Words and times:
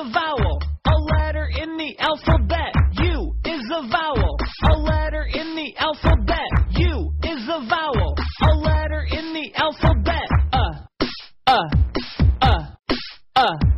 a 0.00 0.12
vowel, 0.12 0.58
a 0.86 0.96
letter 1.14 1.48
in 1.60 1.76
the 1.76 1.94
alphabet. 1.98 2.72
U 3.02 3.34
is 3.44 3.60
a 3.70 3.86
vowel, 3.88 4.36
a 4.64 4.78
letter 4.78 5.26
in 5.34 5.54
the 5.54 5.74
alphabet. 5.76 6.48
U 6.70 7.12
is 7.22 7.42
a 7.48 7.66
vowel, 7.68 8.14
a 8.42 8.52
letter 8.56 9.06
in 9.10 9.34
the 9.34 9.52
alphabet. 9.56 10.28
Uh, 10.52 10.72
uh, 11.46 11.68
uh, 12.40 12.66
uh. 13.36 13.69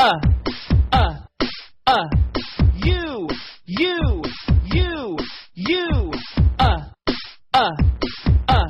uh, 0.00 0.14
uh, 0.92 1.14
uh. 1.86 2.06
You, 2.76 3.28
you, 3.66 4.22
you, 4.64 5.16
you, 5.52 6.12
uh, 6.58 6.78
uh, 7.52 7.70
uh, 8.48 8.64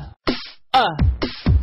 uh. 0.73 0.87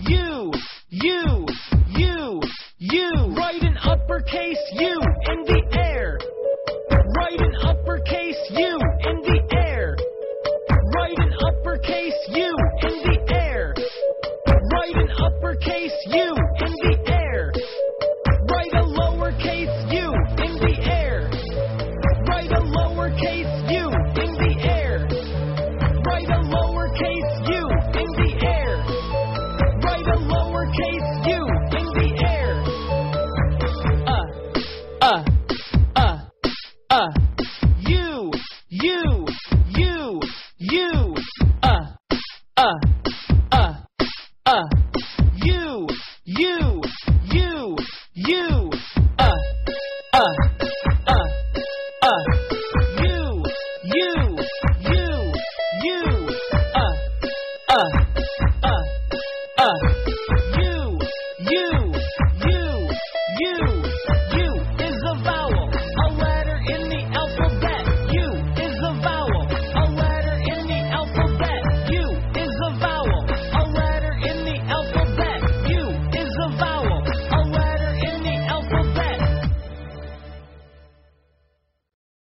You, 0.01 0.53
you, 0.89 1.47
you, 1.89 2.41
you. 2.79 3.11
Write 3.37 3.63
an 3.63 3.77
uppercase 3.83 4.57
U 4.73 5.01
in 5.33 5.45
the 5.45 5.63
air. 5.79 6.19
Write 7.19 7.41
an 7.41 7.55
uppercase 7.63 8.41
U 8.51 8.81
in 9.01 9.17
the 9.21 9.57
air. 9.59 9.97
Write 10.97 11.19
an 11.19 11.33
uppercase 11.47 12.15
U 12.31 12.57
in 12.85 13.03
the 13.05 13.35
air. 13.35 13.75
Write 14.73 14.97
an 14.97 15.11
uppercase 15.19 15.93
U 16.07 16.35
in 16.65 16.73
the 16.73 16.93
air. 16.93 16.98
Write 22.49 22.63
a 22.63 22.65
lowercase 22.65 23.71
u 23.71 23.85
in 24.23 24.33
the 24.41 24.53
air. 24.67 25.07
Write 26.07 26.31
a 26.31 26.41
lowercase 26.49 27.33
u 27.47 27.63
in 28.01 28.09
the 28.17 28.31
air. 28.47 28.75
Write 29.85 30.07
a 30.07 30.19
lowercase 30.33 31.11
u 31.29 31.41
in 31.79 31.87
the 31.99 32.09
air. 32.27 32.55
Uh, 34.07 34.25
uh, 35.03 35.25
uh, 35.95 36.17
uh. 36.91 37.09
Uh, 41.63 41.85
uh. 42.57 42.98